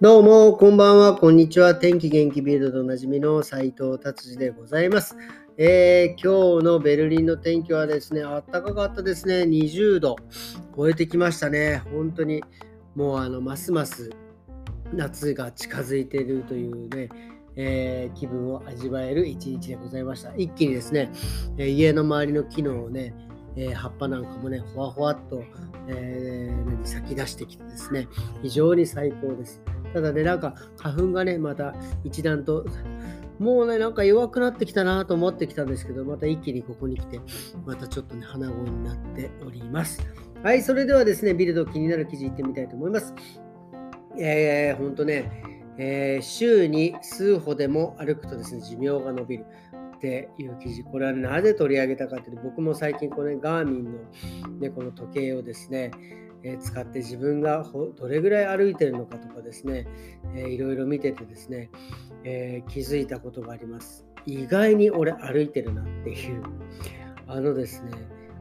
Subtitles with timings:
[0.00, 1.74] どうも、こんばんは、こんにちは。
[1.74, 5.16] 天気元気ビルドでおなじみの斉藤達治でございます。
[5.56, 9.40] えー、今日のベルリンの天気はですね、あったかかったですね。
[9.42, 10.14] 20度
[10.76, 11.82] 超えてきましたね。
[11.92, 12.44] 本当に、
[12.94, 14.10] もうあの、ますます
[14.92, 17.08] 夏が近づいているというね、
[17.56, 20.32] えー、気分を味わえる一日でございました。
[20.36, 21.10] 一気にですね、
[21.56, 23.16] え、家の周りの木のね、
[23.56, 25.42] え、葉っぱなんかもね、ほわほわっと、
[25.88, 28.06] えー、咲き出してきてですね、
[28.42, 29.60] 非常に最高です。
[29.92, 31.74] ただね、なんか花粉がね、また
[32.04, 32.64] 一段と、
[33.38, 37.20] もうね、なんか弱くなってきたなと思ってきたんですけど、また一気にここに来て、
[37.64, 40.00] またちょっとね、鼻声になっております。
[40.42, 43.14] はい、それではですね、ビルド気になる記事いってみたいと思います。
[44.18, 45.42] えー、ほんとね、
[45.78, 49.46] えー、週に数歩でも歩くとですね、寿命が伸びる。
[49.98, 53.98] っていう記事、これはなぜ取り上げたかというと、僕も最近この、ね、ガーミンの、
[54.60, 55.90] ね、この時計をですね、
[56.60, 57.66] 使って自分が
[57.96, 59.86] どれぐらい歩いてるのかとかですね、
[60.34, 61.70] いろいろ見ててですね、
[62.24, 64.06] えー、気づいたことがあります。
[64.26, 66.42] 意外に俺歩いてるなっていう。
[67.26, 67.90] あのですね、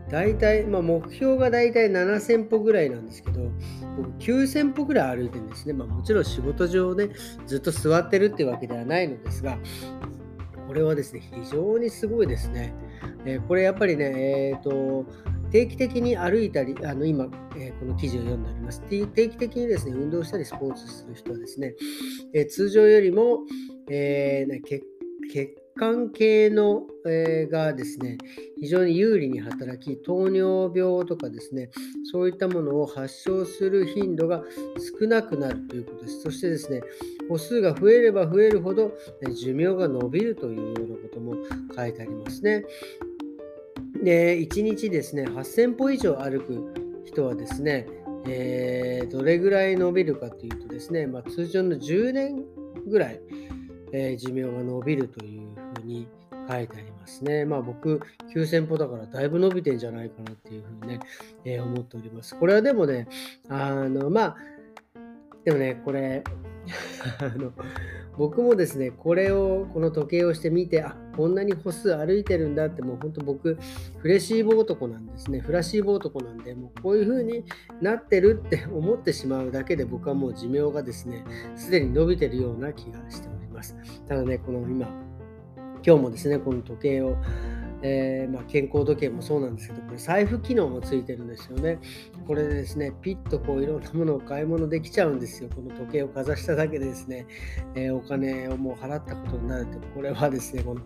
[0.09, 3.51] 大体、まあ、目標が大体7000歩ぐらいなんですけど、
[3.97, 5.73] 僕9000歩ぐらい歩いてるんですね。
[5.73, 7.09] まあ、もちろん仕事上ね、
[7.45, 9.57] ずっと座ってるっていうわけではないのですが、
[10.67, 12.73] これはですね、非常にすごいですね。
[13.25, 15.05] えー、これやっぱりね、えっ、ー、と、
[15.51, 18.81] 定期的に歩いたり、あの今、えー、この記事を読んでおります。
[18.81, 21.75] 定期的にですね、運動したりスポーツする人はですね、
[22.33, 23.39] え通常よりも、
[23.89, 24.83] えー、血
[25.31, 28.17] 血管系の、えー、がですね、
[28.59, 31.69] 非常に有利に働き、糖尿病とかですね、
[32.11, 34.41] そういったものを発症する頻度が
[34.99, 36.21] 少なくなるということです。
[36.21, 36.81] そしてですね、
[37.29, 38.91] 歩数が増えれば増えるほど
[39.35, 41.35] 寿命が伸びるというようなことも
[41.75, 42.65] 書いてありますね。
[44.07, 47.85] で、1日ですね、8000歩以上歩く人はですね、
[48.25, 52.45] えー、どれぐらい伸びるかというとですね、まあ、通常の10年
[52.87, 53.19] ぐらい、
[53.91, 56.07] えー、寿命が伸びるというふうに
[56.49, 57.43] 書いてありますね。
[57.43, 57.99] まあ僕、
[58.33, 60.99] 9000歩だからだいぶ伸びてんじゃないかなっていうふうにね、
[61.43, 62.33] えー、思っております。
[62.39, 63.09] これはでもね、
[63.49, 64.37] あの、まあ、
[65.43, 66.23] でもね、これ、
[67.19, 67.51] あの
[68.17, 73.57] 僕もですね、これを、この時計をしてみて、あこんなに歩数歩いてるんだって、もう本当僕、
[73.99, 75.39] フレシーボ男なんですね。
[75.39, 77.45] フラシーボ男なんで、もうこういう風に
[77.79, 81.23] なってるって 思ってしまうだけで、僕はもう寿命がですね、
[81.55, 83.77] すでに伸びてるような気がしております。
[84.07, 84.87] ただね、この今、
[85.85, 87.17] 今日もですね、この時計を
[87.81, 91.79] えー、まあ、健康時計もそうなんですけど、これ財布機能もついてるんですよね。
[92.25, 95.49] これでですね、ピッとこういろんなものを買い物できちゃうんですよ。
[95.53, 97.27] この時計をかざしただけでですね、
[97.75, 100.81] えー、お金をもう払ったことになると、これはですね、この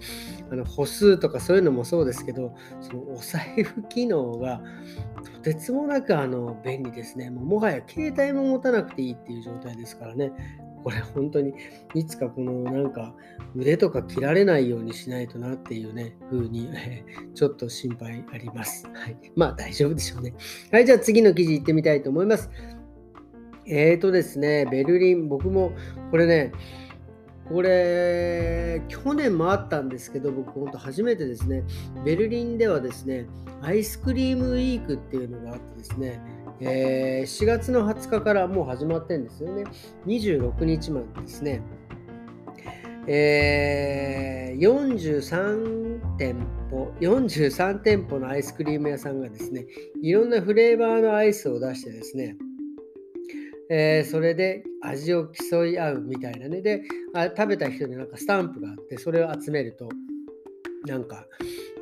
[0.52, 4.62] あの歩数とかそういうのもそうですけど、そのお財布機能が
[5.24, 7.30] とてつもなくあの便利ですね。
[7.30, 10.32] もうもはや携帯も持たなくていいっていう状態ですからね。
[10.84, 11.54] これ本当に
[11.94, 13.14] いつかこのなんか
[13.56, 16.70] 腕とか切られないようにしないとなっていうね、風に、
[17.34, 18.88] ちょっと心配あります。
[18.94, 19.18] はい。
[19.36, 20.34] まあ大丈夫でしょうね。
[20.72, 22.50] はい、じゃあ次の記事いってみたいと思います。
[23.68, 25.74] えーとですね、ベルリン、僕も
[26.10, 26.52] これね、
[27.52, 31.64] これ、去年もあったんですけど、僕、本当初めてですね、
[32.06, 33.28] ベルリンではですね、
[33.62, 36.22] アイスクリームウィークっていうのがあってですね、
[36.62, 39.64] えー、4月の20日からもう始まってんですよね。
[40.06, 41.62] 26日までですね。
[43.08, 46.36] え、43店
[46.70, 49.66] 舗、43店舗のアイスクリーム屋さんがですね、
[50.04, 52.38] いろんなフレーバーのアイスを出してですね、
[53.72, 56.62] え、それで味を競い合うみたいなね。
[56.62, 56.84] で、
[57.14, 59.90] あ食べた人になんかスタンプがあって、それを集めると、
[60.86, 61.26] なんか、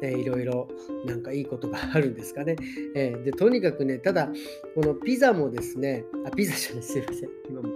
[0.01, 0.67] えー、いろいろ
[1.05, 2.55] なんかいいことがあるんですかね。
[2.95, 4.29] えー、でとにかくね、ただ、
[4.75, 7.29] このピザもですね、あ、ピザじゃない、すいません。
[7.49, 7.69] 今も、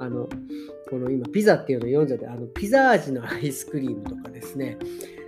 [0.00, 0.28] あの、
[0.90, 4.78] この今、ピザっていうの読んじゃって、あの、ピザ味のアイスクリームとかですね、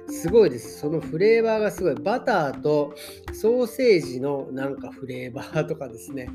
[0.08, 0.80] すごいです。
[0.80, 1.94] そのフレーバーがすごい。
[1.94, 2.94] バターと
[3.32, 6.28] ソーセージのなんかフレーバーとかですね。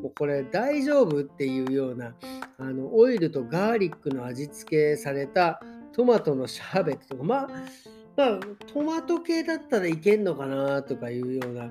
[0.00, 2.14] もうこれ大丈夫っていうような
[2.58, 5.60] あのオイルとガーリックの味付けされた
[5.92, 7.48] トマトのシャーベットとか、まあ、
[8.18, 11.70] まあ、トマト系だったらいけんのかなとかいうような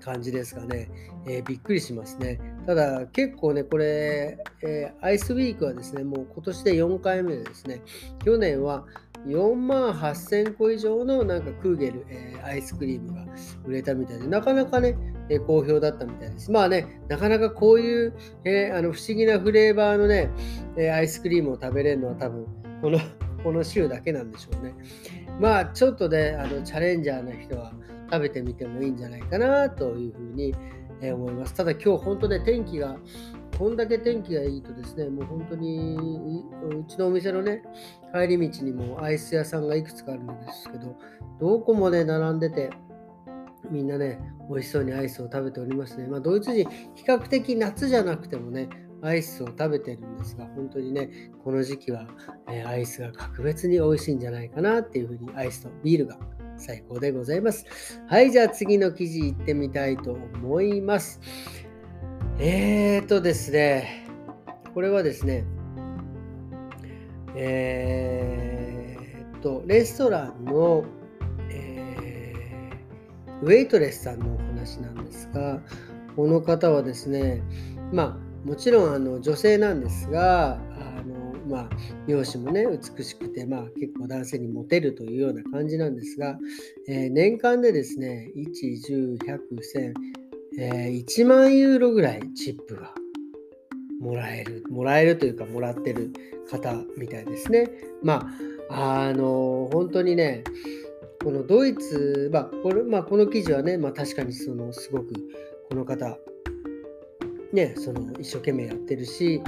[0.00, 0.90] 感じですかね、
[1.28, 2.40] えー、びっくりしますね。
[2.66, 7.82] ただ結構ね、これ、えー、アイスウィークはですね、もう今年で4回目でですね、
[8.24, 8.84] 去年は
[9.28, 13.24] 4万8000個以上のなんかクーゲル、えー、アイスクリームが
[13.64, 14.96] 売れたみたいで、なかなかね、
[15.28, 16.50] え、好評だったみたいです。
[16.50, 18.14] まあね、なかなかこういう、
[18.44, 20.30] え、あの不思議なフレーバーのね、
[20.76, 22.44] えアイスクリームを食べれるのは多分、
[22.80, 22.98] この
[23.42, 24.74] この週だけなんでしょうね。
[25.40, 27.72] まあ、ちょっとね、あのチャレンジャーな人は
[28.10, 30.54] 食べてみてもいいんじゃないかなというふうに
[31.12, 31.54] 思います。
[31.54, 32.96] ただ今日本当ね、天気が
[33.58, 36.44] こんだけ天気がいいとですね、もう本当に
[36.80, 37.62] うちのお店のね、
[38.12, 40.96] 帰り道にもアイス屋さんがいくつかあるんですけど、
[41.40, 42.70] どこもね、並んでて、
[43.70, 44.18] みんなね、
[44.50, 46.06] 美味しそうにアイスを食べておりますね。
[46.06, 48.68] まあ、ドイツ人、比較的夏じゃなくてもね、
[49.02, 51.10] アイスを食べてるんですが、本当にね、
[51.44, 52.06] この時期は、
[52.48, 56.16] え、アイスが格別に美味しいんじゃないかなっていうふうに、アイスとビールが
[56.56, 57.66] 最高でございます。
[58.06, 61.20] はい、じゃあ次の記事いってみたいと思います。
[62.38, 64.06] えーとですね、
[64.72, 65.44] これはですね、
[67.34, 70.84] えーと、レストランの、
[71.50, 75.60] えー、ウェイトレスさんのお話なんですが、
[76.14, 77.42] この方はですね、
[77.92, 81.68] まあ、もちろんあの女性なんですが、あのまあ、
[82.06, 86.38] 容姿もね美しくて、まあ、結構男性にモテるというような感じなんですが、
[86.88, 92.92] えー、年間でですね1 1 0 1 0 0 1 0 0 0 1万ユーロぐらいチップが
[94.00, 96.12] もらえる、もらえるというかもらってる
[96.50, 97.70] 方みたいですね。
[98.02, 98.28] ま
[98.68, 100.42] あ、あの本当にね、
[101.22, 105.12] このドイツ、まあこれまあ、この記事はね、まあ、確かにそのすごく
[105.70, 106.18] この方
[107.52, 109.42] ね、その一生懸命やってるし、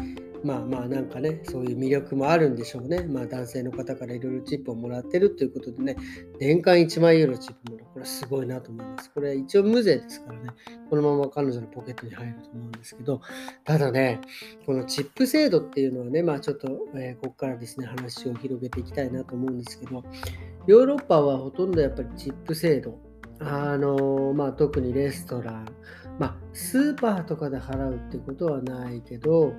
[0.44, 3.02] まあまあなんかね、そういう魅力もあるんでしょうね。
[3.04, 5.96] まあ男性の方からいろいろチップをもらってるということでね、
[6.38, 7.84] 年間1万ユーロチップもらう。
[7.94, 9.10] これはすごいなと思います。
[9.12, 10.50] これ一応無税ですからね、
[10.90, 13.20] このまま彼女のポケットに入ると思うんですけど、
[13.64, 14.20] ただね、
[14.66, 20.02] このチップ制度っていうのはね、まあちょっと、えー、ここからですね、話を広げていきたいなと思うんですけど、
[20.66, 22.98] ヨーロッパはほとんどやっぱりチップ制度、
[23.38, 25.68] あのまあ、特にレストラン、
[26.18, 29.54] まあ、スーパーとかで払うってことはないけど、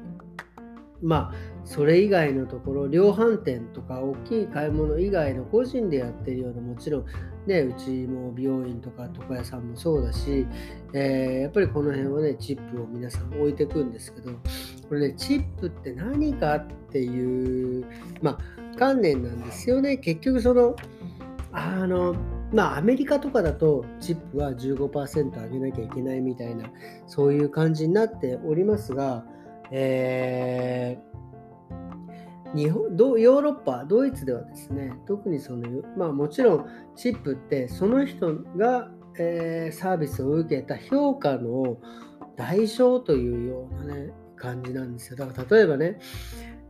[1.01, 1.35] まあ、
[1.65, 7.05] それ以外のところ、量販店とか大きい買い物以外の個人でやってるような、もちろん、
[7.45, 10.47] ね、うちも美容院とか床屋さんもそうだし、
[10.93, 14.31] えー、やっぱりこの辺はね、チップを皆さん置いていくんですけど、
[14.87, 17.85] これね、チップって何かっていう、
[18.21, 19.97] まあ、観念なんですよね。
[19.97, 20.75] 結局、その、
[21.51, 22.15] あの、
[22.55, 26.69] まあ、アメリカとかだとチップは15%上げなきゃいけないみたいな、
[27.05, 29.25] そういう感じになっておりますが、
[29.71, 36.65] えー、日本ヨーロッパ、ドイツではですね、特にその、まあもちろん
[36.95, 41.75] チップってその人が、えー、サービスを受けた評価の
[42.37, 45.17] 代償というようなね、感じなんですよ。
[45.17, 45.99] だから例えばね、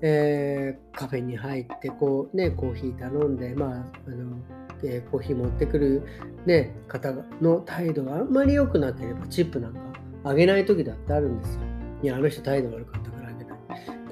[0.02, 3.70] えー、カフェに入ってこうねコーヒー頼んでまあ
[4.08, 4.38] あの
[4.84, 6.04] えー、コーヒー持ってくる、
[6.46, 9.80] ね、方の態度があんまり良くなければチップなんか
[10.26, 11.62] あげない時だってあるんですよ。
[12.04, 13.60] いや、あの人態度悪かったからあげない。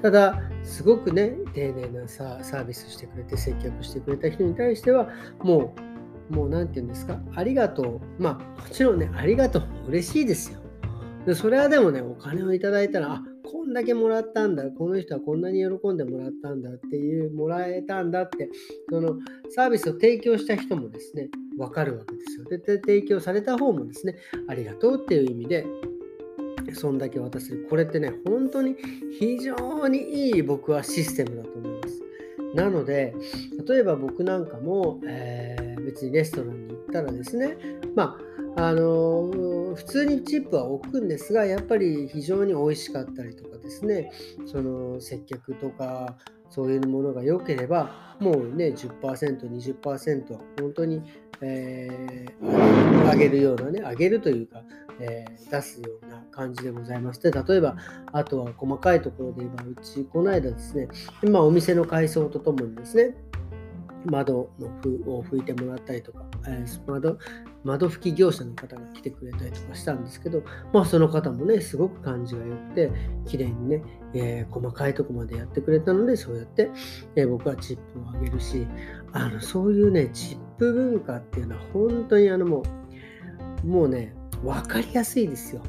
[0.00, 5.08] ただ、すごくね、丁寧なサービスしてくれて、接客してくれた人に対しては、
[5.42, 5.74] も
[6.30, 8.22] う、もう何て言うんですか、ありがとう。
[8.22, 9.62] まあ、もちろんね、ありがとう。
[9.88, 10.60] 嬉しいですよ。
[11.26, 18.50] でそれはでもね、お金をいただいたら、あこんだけもらったんだ、この人はこんなに喜んでもらったんだっていう、もらえたんだって、
[18.90, 19.18] その
[19.50, 22.44] サービスを提供した人もですね、わかるわけですよ。
[22.44, 24.16] で、提供された方もですね、
[24.48, 25.66] ありがとうっていう意味で、
[26.72, 27.66] そんだけ渡せる。
[27.68, 28.76] これってね、本当に
[29.18, 32.02] 非常にいい僕はシステムだと思います。
[32.54, 33.14] なので、
[33.68, 37.56] 例えば僕なんかも、えー、別にレストランに行ったらですね、
[37.94, 38.18] ま
[38.56, 44.10] あ、あのー普通にチップは置くんですが、やっぱり非常に美味しかったりとかですね、
[44.46, 46.16] その接客とか、
[46.50, 51.02] そういうものが良ければ、もうね、10%、20%は本当に、
[51.40, 54.62] えー、上げるようなね、上げるというか、
[55.00, 57.76] えー、出すような感じでございまして、例えば、
[58.12, 60.88] あとは細かいところで言えば、うち、この間ですね、
[61.22, 63.16] 今お店の改装とともにですね、
[64.04, 67.18] 窓の風を吹いてもらったりとか、えー、窓
[67.64, 70.42] 窓拭き業者の方が来てくれたりとかしたんですけど、
[70.72, 72.90] まあその方もね、すごく感じが良くて、
[73.26, 73.82] 綺麗にね、
[74.12, 76.70] えー、細かいとこまでやってくれたので、そうやって、
[77.16, 78.66] えー、僕はチップをあげるし、
[79.12, 82.62] あの、そういうね、チップ文化っていうのは本当にあのも
[83.64, 85.62] う、もうね、分かりやすいですよ。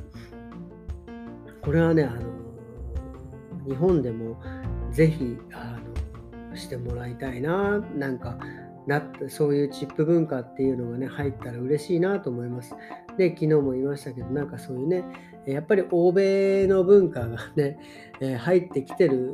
[1.62, 2.20] これはね、あの、
[3.68, 4.38] 日本でも
[4.92, 5.75] ぜひ、あ、
[6.56, 8.38] してもらいたいな、なんか、
[8.88, 12.76] なそういうチップ文化っていうのがね入ったら嬉しいなと思います。
[13.18, 15.04] で昨日も言いましたけどなんかそういうね
[15.48, 17.80] やっぱり欧米の文化がね、
[18.22, 19.34] え入ってきてる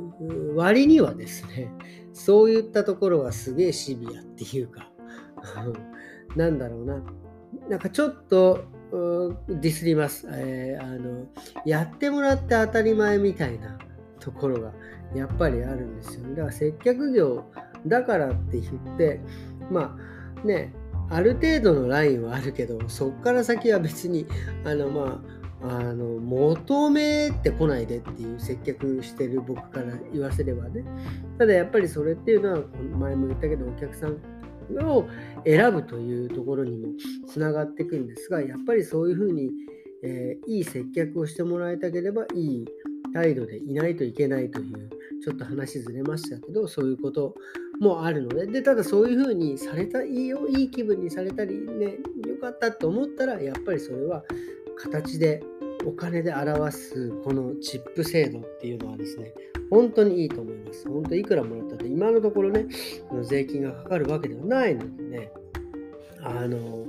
[0.55, 1.71] 割にはですね
[2.13, 4.89] そういったところはすげえシビアっていうか
[6.35, 7.03] なんだろうな
[7.69, 11.27] なんかちょっとディスります、えー、あの
[11.65, 13.77] やってもらって当たり前みたいな
[14.21, 14.71] ところが
[15.13, 17.43] やっぱりあるんですよ、だから接客業
[17.85, 19.19] だからって言って、
[19.69, 19.97] ま
[20.43, 20.73] あね、
[21.09, 24.25] ある程度のラインはあるけど、そこから先は別に、
[24.63, 30.83] あのまあ、あの求めてこないでっていう接客してる僕から言わせればね。
[31.37, 32.63] ただやっぱりそれっていうのは
[32.97, 34.17] 前も言ったけどお客さん
[34.79, 35.07] を
[35.45, 36.87] 選ぶというところにも
[37.27, 39.51] つながっていくんですがやっぱりそういうふうに、
[40.03, 42.65] えー、いい接客をしてもらいたければいい
[43.13, 44.89] 態度でいないといけないという
[45.23, 47.35] ちょっと話ずれましたけどそういうこと
[47.79, 54.23] もあるのででただそういうふうにされたいいよいい気分にされたりねよかったと思ったらやっぱりそれは
[54.77, 55.43] 形で
[55.85, 59.33] お金で表すこのチップ制度っていうのはですね
[59.69, 60.87] 本当にいいと思います。
[60.87, 62.65] 本当いくらもらったって今のところね
[63.23, 65.31] 税金がかかるわけではないのでね
[66.21, 66.85] あの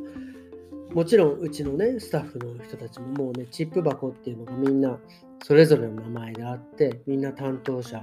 [0.92, 4.98] もちろんうちのねスタッフの人たちももうねチップ箱っていうのがみんな
[5.42, 8.02] それぞれの名前があってみんな担当者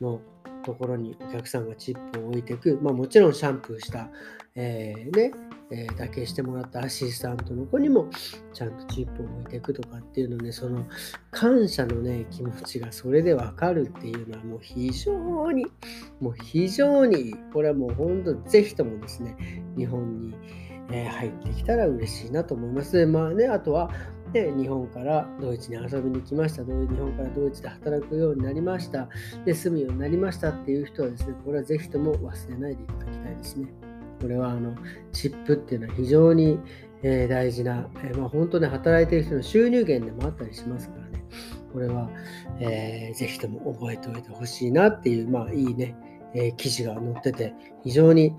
[0.00, 0.20] の
[0.64, 4.08] ところにお客さんがチップを置いていく、まあ、もちろんシャンプーした、
[4.54, 5.32] えー、ね
[5.72, 8.08] えー、だけしてもらったアシスタントの子にも
[8.52, 10.84] ちゃんとチップを置いていくとかっていうのねその
[11.30, 15.66] 感謝のね気持ちがそれでわかるっていうのはもう非常に
[16.20, 19.36] もう非常にこれはもう本当ぜひともですね
[19.76, 20.34] 日本に、
[20.90, 23.06] えー、入ってきたら嬉しいなと思います。
[23.06, 23.90] まあねあとは
[24.32, 26.64] で日本からドイツに遊びに来ました。
[26.64, 29.08] 日本からドイツで働くようになりました。
[29.44, 33.68] で、住むようになりましたっていう人はですね、これはぜひとも忘れないでいただきたいですね。
[34.20, 34.74] これはあの
[35.12, 36.58] チップっていうのは非常に、
[37.02, 41.24] えー、大事な、えー、まあ、本当に働いてる人の収入源でもあったりしますからね。
[41.72, 42.10] これは、
[42.60, 45.96] えー、ぜひとも覚えておいてほしいなっていう、まあいいね、
[46.34, 48.34] え記事が載ってて、非常に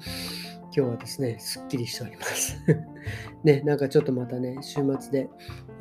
[0.73, 2.57] 今日はですね、すっきりしております。
[3.43, 5.29] ね、なんかちょっとまたね、週末で、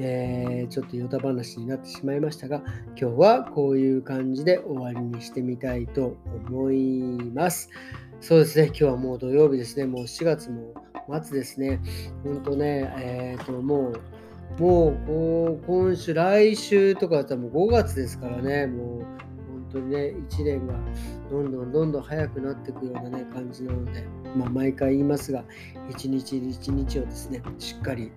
[0.01, 2.65] えー、ちょっとヨタ話になってしまいましたが、
[3.01, 6.17] 今日はこういう感じで終わりにしてみたいと
[6.49, 7.71] 思います。
[8.21, 10.75] そうですね、今日はもう土曜日ですね、もう4月も
[11.23, 11.79] 末ですね。
[12.25, 20.75] 本当ね、えっ、ー、と、もう、もうこう今週、来週とかだったらもう5月ですからね、もう本当にね、1年が
[21.31, 24.05] どんどんどんどん早くなっていくような、ね、感じなので、
[24.37, 25.45] まあ、毎回言いますが、
[25.91, 28.13] 一日一日をですね、しっかり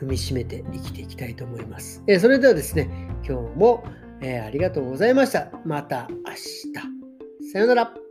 [0.00, 2.02] 踏みしめて生きていきたいと思います。
[2.06, 2.88] えー、それではですね、
[3.26, 3.84] 今日も、
[4.20, 5.50] えー、ありがとうございました。
[5.64, 7.52] また明日。
[7.52, 8.09] さよなら。